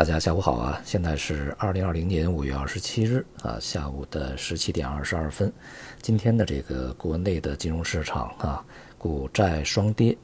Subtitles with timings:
[0.00, 0.80] 大家下午好啊！
[0.82, 5.52] 现在是二零二零年五月二十七日啊下午的十七点二十二分。
[6.00, 8.64] 今天的这个国内的金融市场啊，
[8.96, 10.16] 股债双跌，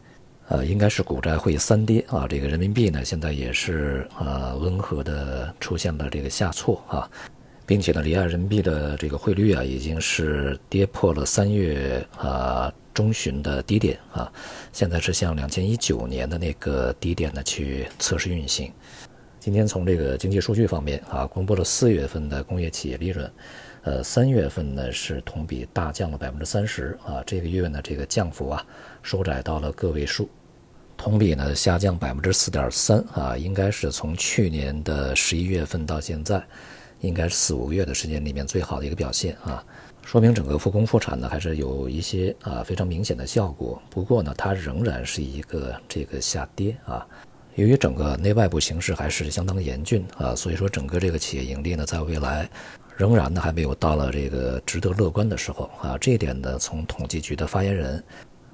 [0.48, 2.26] 呃，应该是股债会三跌啊。
[2.26, 7.06] 这个人民币呢，现在也是呃温和的出现了这个下挫啊，
[7.67, 14.33] 并且呢，离岸人民币的这个汇率啊，已经是跌破了三月啊中旬的低点啊，
[14.72, 18.73] 现在是向两千一九年的那个低点呢去测试运行。
[19.47, 23.30] 今天从这个经济数据方面啊，公布了四月份的工业企业利润，
[23.84, 28.67] 呃，三月份呢是同比大降了百分之三十啊，这个月呢这个降幅啊
[29.05, 30.29] 收窄到了个位数，
[30.97, 36.45] 同比呢下降百分之四点三啊，应该是从去年的十一月份到现在，
[36.98, 39.65] 应该是四五个月的时间里面最好的一个表现啊，
[40.05, 47.06] 说明整个复工复产呢还是有一些啊非常明显的效果，不过呢它仍然是一个这个下跌啊。
[47.56, 52.48] 由于整个内外部形势还是相当严峻啊，所以说整个这个企业盈利呢，在未来
[52.98, 55.97] 仍然呢还没有到了这个值得乐观的时候啊。
[55.98, 58.03] 这一点呢，从统计局的发言人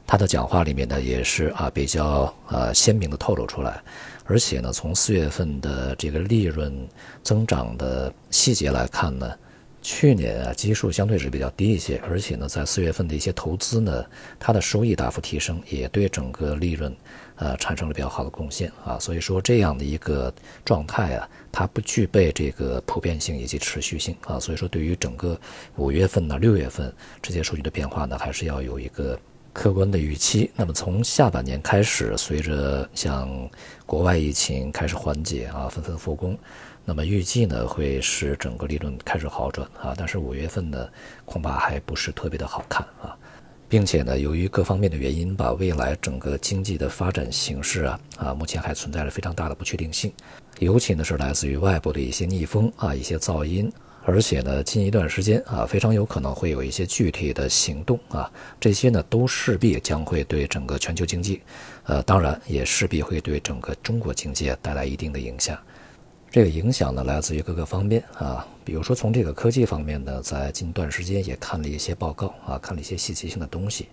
[0.07, 3.83] 他的讲话里面呢，也是啊比较啊鲜明的透露出来。
[4.25, 6.73] 而且呢，从四月份的这个利润
[7.25, 9.29] 增长的细节来看呢，
[9.83, 14.05] 去年啊基数相对是比较低一些，而且呢，在四月份的一些投资呢，
[14.39, 16.95] 它的收益大幅提升，也对整个利润。
[17.37, 20.33] 呃，产生了比较好的贡献啊，所以说这样的一个
[20.65, 25.37] 状态啊，它不具备这个普遍性以及持续性啊，所以说对于整个
[25.75, 29.19] 五月份呢、六月份这些数据的变化呢，还是要有一个
[29.53, 30.51] 客观的预期。
[30.57, 33.29] 那么从下半年开始，随着像
[33.87, 36.39] 国外疫情开始缓解啊，纷纷复工，
[36.85, 40.89] 那么预计呢会使整个利润开始好转啊，但是五月份呢
[41.25, 43.17] 恐怕还不是特别的好看啊。
[43.69, 50.13] 并且呢，由于各方面的原因吧，未来整个经济的发展形势啊啊，目前还存在着非常大的不确定性，
[50.59, 53.73] 尤其呢是来自于外部的一些逆风啊，一些噪音，
[54.05, 61.41] 而且呢，近一段时间啊，非常有可能会有一些具体的行动啊，这些呢都势必将会对整个全球经济，
[61.85, 65.57] 呃，当然也势必会对整个中国经济带来一定的影响。
[66.31, 73.87] 这个影响呢，来自于各个方面啊，比如说从这个科技方面呢，在近段时间也看了一些报告啊，看了一些细节性的东西，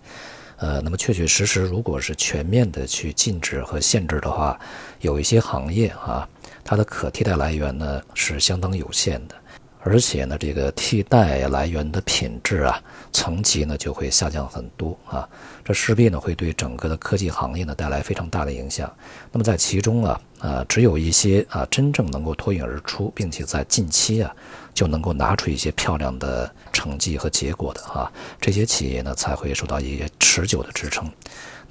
[0.56, 4.58] 呃，那么确确实实，如果是全面的去禁止和限制的话，
[5.02, 6.26] 有一些行业啊，
[6.64, 9.34] 它的可替代来源呢是相当有限的。
[9.82, 12.82] 而且呢，这个替代来源的品质啊，
[13.12, 15.26] 层级呢就会下降很多啊，
[15.64, 18.92] 这势必呢会对整个的科技行业呢带来非常大的影响。
[19.32, 24.30] 那么在其中啊，啊，只有一些啊真正能够脱颖而出，并且在近期啊
[24.74, 31.10] 就能够拿出一些漂亮的成绩和结果的啊，这些企业呢才会受到一些持久的支撑。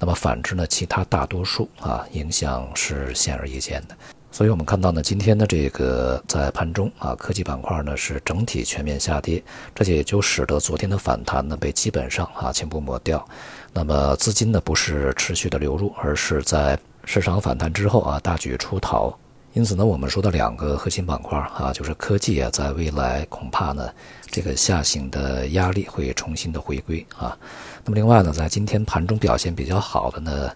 [0.00, 3.96] 那么反之呢，其他大多数啊影响是显而易见的。
[4.32, 9.42] 所以我们看到呢，今天的这个在盘中啊，科技板块呢是整体全面下跌，
[9.74, 13.26] 这也就使得昨天的反弹呢被基本上啊全部抹掉。
[13.72, 19.16] 那么资金呢不是持续的流入，而是在市场反弹之后啊大举出逃。
[19.52, 23.90] 因此呢，我们说的两个核心板块啊，就是科技啊，在未来恐怕呢
[24.26, 27.36] 这个下行的压力会重新的回归啊。
[27.84, 30.52] 那么另外呢，在今天盘中表现比较好的呢，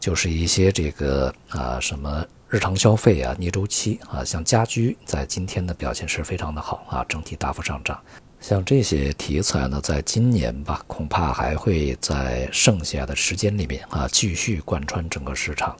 [0.00, 2.24] 就是一些这个啊什么。
[2.50, 8.00] 日常消费啊，逆周期啊，像家居在今天的表现是非常的好啊，整体大幅上涨。
[8.40, 15.76] 像这些题材呢，在今年吧，恐怕还会在剩下的时间里面啊，继续贯穿整个市场。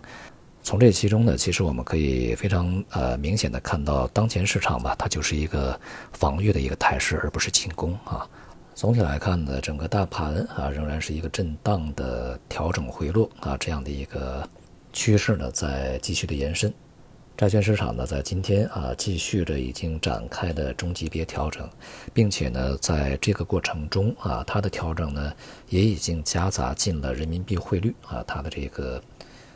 [0.63, 5.81] 从这其中呢，其实我们可以非常呃明显的看到，当前市场吧，它就是一个
[6.13, 8.29] 防御的一个态势，而不是进攻啊。
[8.79, 14.49] 总体来看呢，整个大盘啊，仍然是一个震荡的调整回落啊，这样的一个。
[14.93, 16.73] 趋势呢在继续的延伸，
[17.37, 21.69] 债券市场呢在今天啊继续着已经展开的中级别调整，
[22.15, 25.33] 并且呢在这个过程中啊它的调整呢
[25.69, 29.03] 也已经夹杂进了人民币汇率啊它的这个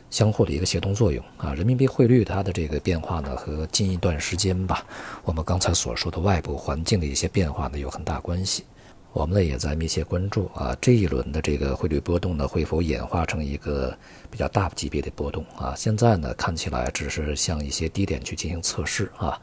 [0.09, 4.85] 相互的一个协同作用啊人民币汇率它的这个变化呢和近一段时间吧
[5.23, 8.65] 我们刚才所说的外部环境的一些变化呢有很大关系。
[9.13, 13.95] 我们呢也在密切关注啊，这一轮的这个汇率波动呢，会否演化成一个
[14.31, 15.75] 比较大级别的波动啊？
[15.77, 19.39] 现在呢看起来只是向一些低点去进行测试啊，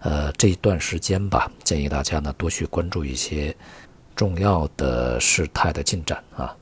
[0.00, 3.56] 呃，这一段时间吧，建议大家呢多去关注一些
[4.16, 6.54] 重要的事态的进展啊。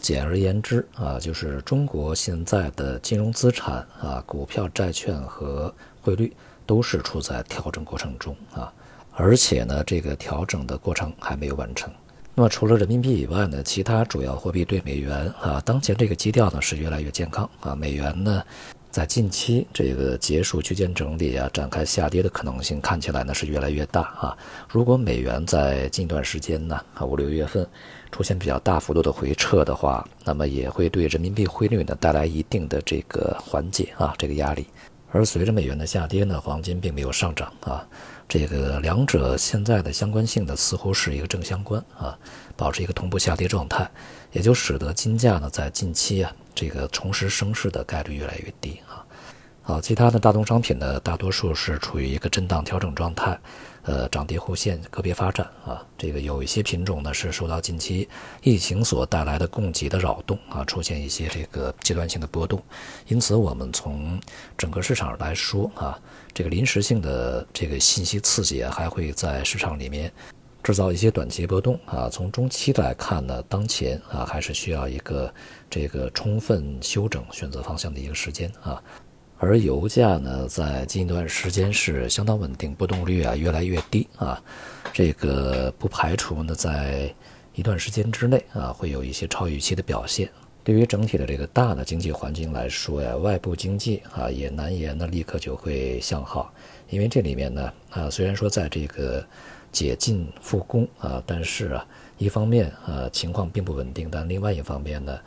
[0.00, 6.34] 简而言之啊，就是中国现在的金融资产啊，股票、债券和汇率
[6.66, 8.72] 都是处在调整过程中啊。
[9.14, 11.92] 而且呢，这个调整的过程还没有完成。
[12.34, 17.74] 那么除了人民币以外呢，其他主要货币对美元啊，当前这个基调呢是越来越健康啊。
[17.74, 18.42] 美元呢，
[18.90, 24.38] 在近期这个结束区间整理啊，展开下跌的可能性看起来呢是越来越大啊。
[24.68, 27.66] 如果美元在近段时间呢啊五六月份
[28.12, 34.66] 出现比较大幅度的回撤的话，那么也会对人民币汇率呢带来一定的这个缓解啊这个压力。
[35.12, 37.86] 而随着美元的下跌呢，黄金并没有上涨啊，
[38.28, 42.16] 这个两者现在的相关性呢似乎是一个正相关啊，
[42.56, 43.90] 保持一个同步下跌状态，
[44.32, 46.32] 也就使得金价呢在近期啊。
[46.52, 49.06] 这个重拾升势的概率越来越低啊！
[49.70, 53.38] 啊，其他的大宗商品呢，大多数是处于一个震荡调整状态，
[53.82, 55.86] 呃，涨跌互现，个别发展啊。
[55.96, 58.08] 这个有一些品种呢是受到近期
[58.42, 62.60] 疫情所带来的供给的扰动啊，出现一些这个阶段性的波动。
[63.06, 64.20] 因此，我们从
[64.58, 65.96] 整个市场来说啊，
[66.34, 70.12] 这个临时性的这个信息刺激啊还会在市场里面。
[70.62, 75.32] 制造一些短期波动啊，从中期来看呢，当前啊还是需要一个
[75.70, 78.82] 这个充分休整、选择方向的一个时间啊。
[79.40, 84.40] 而油价呢，在近一段时间是相当稳定，波动率啊越来越低啊。
[84.92, 87.12] 这个不排除呢，在
[87.54, 90.30] 一段时间之内啊，会有一些超预期的表现。
[90.62, 96.52] 对于整体的这个大的经济环境来说呀，外部经济啊也难言呢立刻就会向好，
[96.90, 99.24] 因为这里面呢啊，虽然说在这个。
[99.72, 101.86] 解禁复工啊，但是啊，
[102.18, 105.20] 一方面啊情况并不稳定，但另外一方面呢，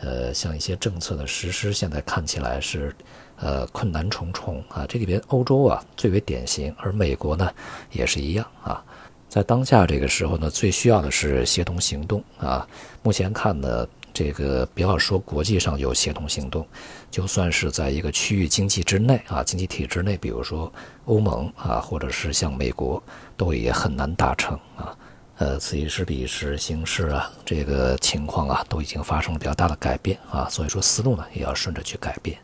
[0.00, 2.92] 呃，像一些政策的实施，现在看起来是
[3.36, 4.86] 呃困难重重啊。
[4.88, 7.50] 这里边欧洲啊最为典型，而美国呢
[7.90, 8.82] 也是一样啊。
[9.28, 12.66] 在当下这个时候呢，最需要的是协同行动啊。
[13.02, 13.86] 目前看呢。
[14.16, 16.64] 这个不要说国际上有协同行动，
[17.10, 20.72] 就算是在一个区域经济之内啊，经济体之内，比如说
[21.06, 23.02] 欧盟啊，或者是像美国，
[23.36, 24.96] 都也很难达成啊。
[25.38, 30.48] 呃，此一时彼一时，形势啊，这个情况啊，都已经发生了比较大的改变啊。
[30.48, 32.38] 所以说思路呢，也要顺着去改变。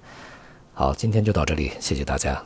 [0.81, 2.43] 好，今天就到这里，谢谢大家。